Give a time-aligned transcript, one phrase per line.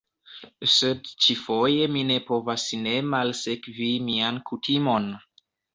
[0.75, 5.13] Sed ĉi-foje mi ne povas ne malsekvi mian kutimon.